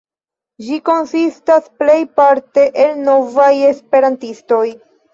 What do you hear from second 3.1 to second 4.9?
novaj esperantistoj.